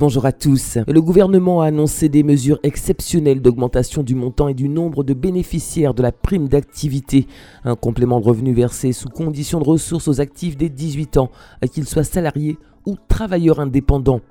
[0.00, 0.78] Bonjour à tous.
[0.88, 5.92] Le gouvernement a annoncé des mesures exceptionnelles d'augmentation du montant et du nombre de bénéficiaires
[5.92, 7.26] de la prime d'activité.
[7.64, 11.30] Un complément de revenu versé sous condition de ressources aux actifs dès 18 ans,
[11.70, 14.22] qu'ils soient salariés ou travailleurs indépendants.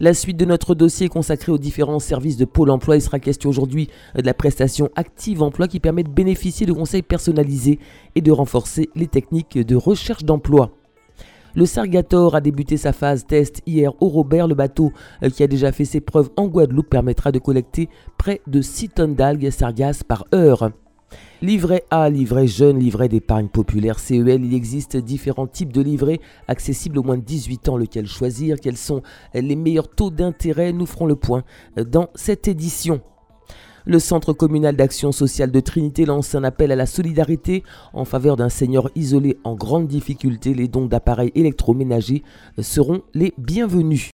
[0.00, 2.96] La suite de notre dossier consacré aux différents services de Pôle emploi.
[2.96, 7.02] Il sera question aujourd'hui de la prestation Active Emploi qui permet de bénéficier de conseils
[7.02, 7.80] personnalisés
[8.14, 10.72] et de renforcer les techniques de recherche d'emploi.
[11.56, 14.46] Le Sargator a débuté sa phase test hier au Robert.
[14.46, 14.92] Le bateau
[15.22, 17.88] euh, qui a déjà fait ses preuves en Guadeloupe permettra de collecter
[18.18, 20.70] près de 6 tonnes d'algues sargasses par heure.
[21.40, 26.98] Livret A, livret jeune, livret d'épargne populaire CEL, il existe différents types de livrets accessibles
[26.98, 27.78] aux moins de 18 ans.
[27.78, 28.60] Lequel choisir?
[28.60, 29.00] Quels sont
[29.32, 30.74] les meilleurs taux d'intérêt?
[30.74, 31.42] Nous ferons le point
[31.78, 33.00] euh, dans cette édition.
[33.88, 38.34] Le Centre communal d'action sociale de Trinité lance un appel à la solidarité en faveur
[38.34, 40.54] d'un senior isolé en grande difficulté.
[40.54, 42.24] Les dons d'appareils électroménagers
[42.60, 44.10] seront les bienvenus.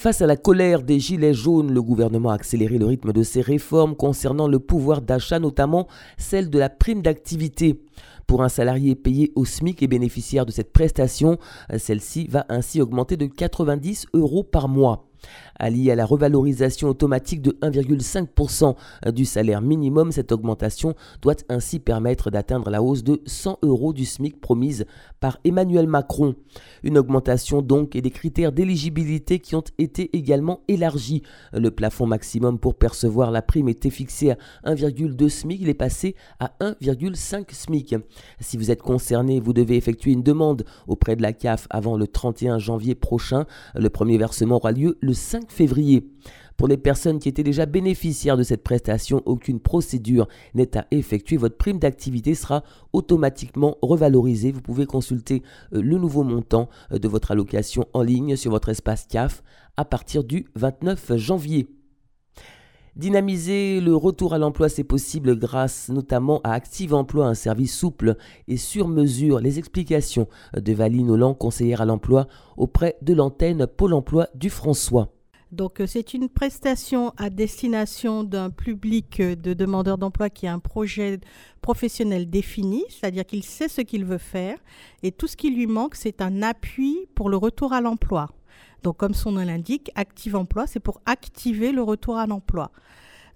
[0.00, 3.42] Face à la colère des Gilets jaunes, le gouvernement a accéléré le rythme de ses
[3.42, 7.84] réformes concernant le pouvoir d'achat, notamment celle de la prime d'activité.
[8.26, 11.36] Pour un salarié payé au SMIC et bénéficiaire de cette prestation,
[11.76, 15.10] celle-ci va ainsi augmenter de 90 euros par mois.
[15.58, 18.74] Alliée à la revalorisation automatique de 1,5%
[19.12, 24.04] du salaire minimum, cette augmentation doit ainsi permettre d'atteindre la hausse de 100 euros du
[24.04, 24.86] SMIC promise
[25.20, 26.34] par Emmanuel Macron.
[26.82, 31.22] Une augmentation donc et des critères d'éligibilité qui ont été également élargis.
[31.52, 36.16] Le plafond maximum pour percevoir la prime était fixé à 1,2 SMIC, il est passé
[36.40, 37.96] à 1,5 SMIC.
[38.40, 42.06] Si vous êtes concerné, vous devez effectuer une demande auprès de la CAF avant le
[42.06, 43.46] 31 janvier prochain.
[43.74, 46.08] Le premier versement aura lieu le 5 février.
[46.56, 51.36] Pour les personnes qui étaient déjà bénéficiaires de cette prestation, aucune procédure n'est à effectuer.
[51.36, 52.62] Votre prime d'activité sera
[52.92, 54.52] automatiquement revalorisée.
[54.52, 58.68] Vous pouvez consulter euh, le nouveau montant euh, de votre allocation en ligne sur votre
[58.68, 59.42] espace CAF
[59.76, 61.68] à partir du 29 janvier.
[62.94, 68.16] Dynamiser le retour à l'emploi, c'est possible grâce notamment à Active Emploi, un service souple
[68.48, 69.40] et sur mesure.
[69.40, 72.28] Les explications de Valine Holland, conseillère à l'emploi
[72.58, 75.10] auprès de l'antenne Pôle emploi du François.
[75.52, 80.52] Donc euh, c'est une prestation à destination d'un public euh, de demandeurs d'emploi qui a
[80.52, 81.20] un projet
[81.60, 84.58] professionnel défini, c'est-à-dire qu'il sait ce qu'il veut faire
[85.02, 88.30] et tout ce qui lui manque, c'est un appui pour le retour à l'emploi.
[88.82, 92.72] Donc, comme son nom l'indique, Active Emploi, c'est pour activer le retour à l'emploi.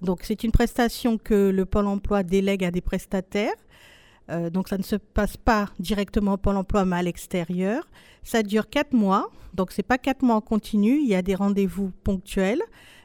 [0.02, 3.54] Donc, c'est une prestation que le Pôle emploi délègue à des prestataires.
[4.30, 7.88] Euh, donc, ça ne se passe pas directement au Pôle emploi, mais à l'extérieur.
[8.22, 9.30] Ça dure quatre mois.
[9.54, 10.98] Donc, ce n'est pas quatre mois en continu.
[11.00, 12.62] Il y a des rendez-vous ponctuels,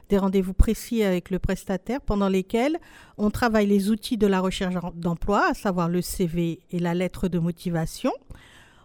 [0.08, 2.78] des rendez-vous précis avec le prestataire pendant lesquels
[3.18, 7.28] on travaille les outils de la recherche d'emploi, à savoir le CV et la lettre
[7.28, 8.12] de motivation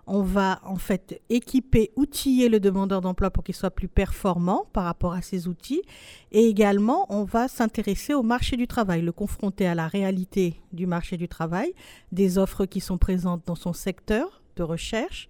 [0.07, 4.85] on va en fait équiper, outiller le demandeur d'emploi pour qu'il soit plus performant par
[4.85, 5.81] rapport à ces outils.
[6.31, 10.87] Et également, on va s'intéresser au marché du travail, le confronter à la réalité du
[10.87, 11.73] marché du travail,
[12.11, 15.27] des offres qui sont présentes dans son secteur de recherche.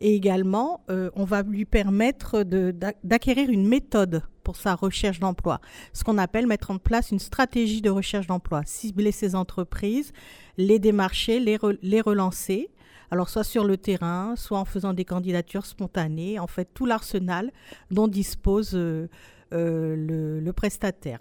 [0.00, 5.60] Et également, euh, on va lui permettre d'acquérir une méthode pour sa recherche d'emploi,
[5.92, 10.12] ce qu'on appelle mettre en place une stratégie de recherche d'emploi, cibler ces entreprises,
[10.56, 12.70] les démarcher, les relancer
[13.10, 17.52] alors soit sur le terrain, soit en faisant des candidatures spontanées, en fait tout l'arsenal
[17.90, 19.08] dont dispose euh,
[19.52, 21.20] euh, le, prestataire.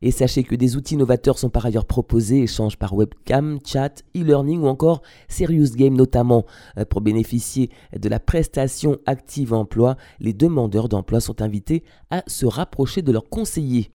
[0.00, 4.60] Et sachez que des outils novateurs sont par ailleurs proposés, échanges par webcam, chat, e-learning
[4.60, 6.46] ou encore Serious Game notamment.
[6.78, 12.46] Euh, pour bénéficier de la prestation Active Emploi, les demandeurs d'emploi sont invités à se
[12.46, 13.90] rapprocher de leurs conseillers.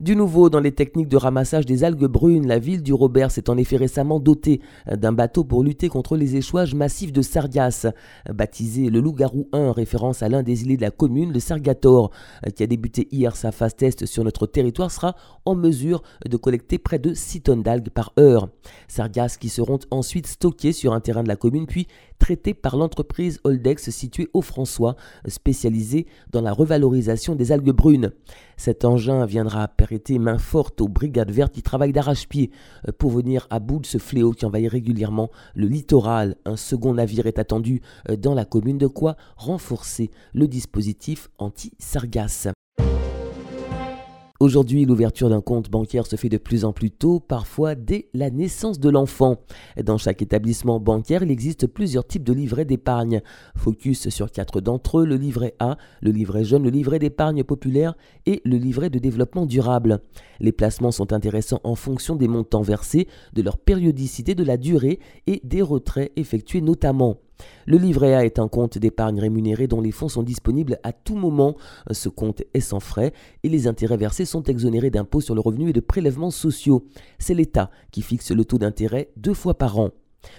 [0.00, 3.50] Du nouveau, dans les techniques de ramassage des algues brunes, la ville du Robert s'est
[3.50, 7.86] en effet récemment dotée d'un bateau pour lutter contre les échouages massifs de sargasses.
[8.32, 12.12] Baptisé le Loup-Garou 1, référence à l'un des îlets de la commune, le Sargator,
[12.56, 16.78] qui a débuté hier sa phase test sur notre territoire, sera en mesure de collecter
[16.78, 18.48] près de 6 tonnes d'algues par heure.
[18.88, 21.88] Sargasses qui seront ensuite stockées sur un terrain de la commune, puis
[22.20, 24.94] traitées par l'entreprise Holdex située au François,
[25.26, 28.12] spécialisée dans la revalorisation des algues brunes.
[28.56, 32.50] Cet engin viendra prêter main forte aux brigades vertes qui travaillent d'arrache-pied
[32.86, 36.36] euh, pour venir à bout de ce fléau qui envahit régulièrement le littoral.
[36.44, 42.48] Un second navire est attendu euh, dans la commune de quoi renforcer le dispositif anti-sargasse.
[44.42, 48.30] Aujourd'hui, l'ouverture d'un compte bancaire se fait de plus en plus tôt, parfois dès la
[48.30, 49.36] naissance de l'enfant.
[49.84, 53.20] Dans chaque établissement bancaire, il existe plusieurs types de livrets d'épargne.
[53.54, 57.98] Focus sur quatre d'entre eux, le livret A, le livret jeune, le livret d'épargne populaire
[58.24, 60.00] et le livret de développement durable.
[60.38, 65.00] Les placements sont intéressants en fonction des montants versés, de leur périodicité, de la durée
[65.26, 67.18] et des retraits effectués notamment.
[67.66, 71.16] Le livret A est un compte d'épargne rémunéré dont les fonds sont disponibles à tout
[71.16, 71.56] moment.
[71.90, 75.70] Ce compte est sans frais et les intérêts versés sont exonérés d'impôts sur le revenu
[75.70, 76.86] et de prélèvements sociaux.
[77.18, 79.90] C'est l'État qui fixe le taux d'intérêt deux fois par an.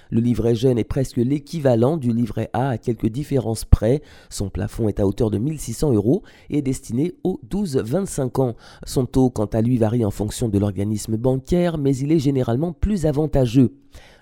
[0.09, 4.01] Le livret jeune est presque l'équivalent du livret A à quelques différences près.
[4.29, 8.55] Son plafond est à hauteur de 1600 euros et est destiné aux 12-25 ans.
[8.85, 12.73] Son taux, quant à lui, varie en fonction de l'organisme bancaire, mais il est généralement
[12.73, 13.75] plus avantageux.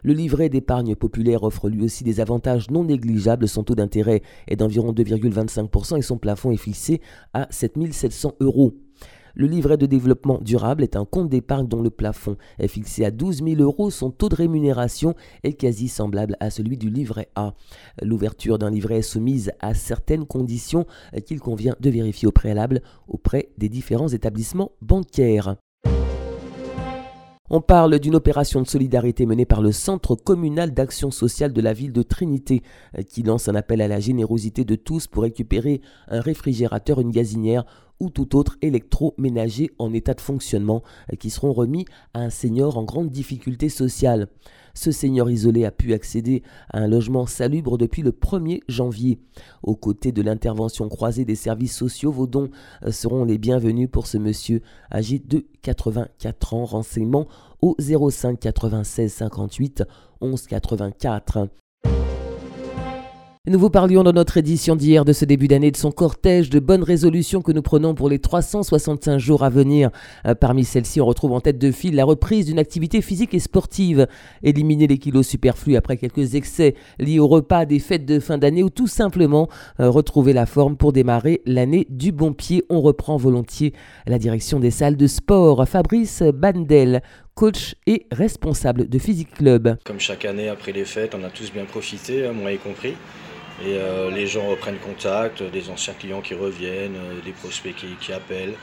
[0.04, 3.48] Le livret d'épargne populaire offre lui aussi des avantages non négligeables.
[3.48, 7.02] Son taux d'intérêt est d'environ 2,25% et son plafond est fixé
[7.34, 8.76] à 7700 euros.
[9.36, 13.12] Le livret de développement durable est un compte d'épargne dont le plafond est fixé à
[13.12, 13.90] 12 000 euros.
[13.90, 17.54] Son taux de rémunération est quasi semblable à celui du livret A.
[18.02, 20.86] L'ouverture d'un livret est soumise à certaines conditions
[21.26, 25.56] qu'il convient de vérifier au préalable auprès des différents établissements bancaires.
[27.51, 31.74] On parle d'une opération de solidarité menée par le Centre communal d'action sociale de la
[31.74, 32.62] ville de Trinité,
[33.07, 37.66] qui lance un appel à la générosité de tous pour récupérer un réfrigérateur, une gazinière
[38.00, 42.78] ou tout autre électroménager en état de fonctionnement euh, qui seront remis à un senior
[42.78, 44.28] en grande difficulté sociale.
[44.80, 49.20] Ce senior isolé a pu accéder à un logement salubre depuis le 1er janvier.
[49.62, 52.50] Aux côtés de l'intervention croisée des services sociaux, vos dons
[52.86, 56.64] euh, seront les bienvenus pour ce monsieur âgé de 84 ans.
[56.64, 57.28] Renseignement
[57.62, 59.84] au 05 96 58
[60.22, 61.50] 11 84.
[63.47, 66.59] Nous vous parlions dans notre édition d'hier de ce début d'année de son cortège de
[66.59, 69.91] bonnes résolutions que nous prenons pour les 365 jours à venir.
[70.27, 73.39] Euh, parmi celles-ci, on retrouve en tête de file la reprise d'une activité physique et
[73.39, 74.07] sportive,
[74.44, 78.62] éliminer les kilos superflus après quelques excès liés au repas des fêtes de fin d'année
[78.62, 79.47] ou tout simplement
[79.80, 82.65] euh, retrouver la forme pour démarrer l'année du bon pied.
[82.69, 83.71] On reprend volontiers
[84.06, 85.65] la direction des salles de sport.
[85.65, 87.01] Fabrice Bandel,
[87.39, 89.77] coach et responsable de Physique Club.
[89.86, 92.97] Comme chaque année après les fêtes, on a tous bien profité, hein, moi y compris.
[93.65, 98.12] Et euh, les gens reprennent contact, des anciens clients qui reviennent, euh, des prospects qui,
[98.12, 98.56] appellent,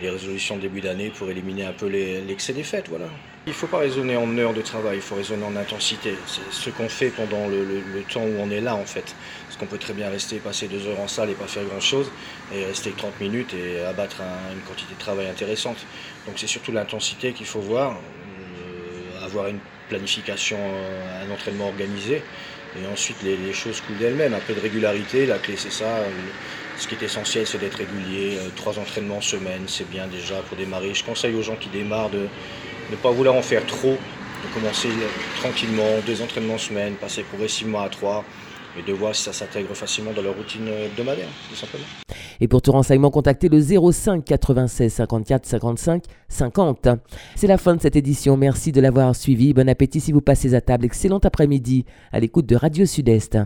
[0.00, 2.88] les résolutions de début d'année pour éliminer un peu l'excès des fêtes.
[2.88, 3.06] Voilà.
[3.46, 6.14] Il ne faut pas raisonner en heures de travail, il faut raisonner en intensité.
[6.26, 7.64] C'est ce qu'on fait pendant le,
[8.12, 9.14] temps où on est là en fait.
[9.46, 11.80] Parce qu'on peut très bien rester, passer deux heures en salle et pas faire grand
[11.80, 12.10] chose,
[12.54, 14.20] et rester 30 minutes et abattre
[14.52, 15.78] une quantité de travail intéressante.
[16.26, 19.58] Donc c'est surtout l'intensité qu'il faut voir, euh, avoir une
[19.88, 22.22] planification, un entraînement organisé.
[22.80, 24.34] Et ensuite, les, choses coulent d'elles-mêmes.
[24.34, 26.04] Un peu de régularité, la clé, c'est ça.
[26.78, 28.38] Ce qui est essentiel, c'est d'être régulier.
[28.38, 30.94] Euh, trois entraînements semaine, c'est bien déjà pour démarrer.
[30.94, 32.26] Je conseille aux gens qui démarrent de
[32.90, 34.88] ne pas vouloir en faire trop, de commencer
[35.40, 38.24] tranquillement, deux entraînements semaine, passer progressivement à trois,
[38.78, 41.84] et de voir si ça s'intègre facilement dans leur routine hebdomadaire, tout simplement.
[42.40, 46.88] Et pour tout renseignement, contactez le 05 96 54 55 50.
[47.36, 48.36] C'est la fin de cette édition.
[48.36, 49.52] Merci de l'avoir suivi.
[49.52, 50.86] Bon appétit si vous passez à table.
[50.86, 53.38] Excellent après-midi à l'écoute de Radio Sud-Est.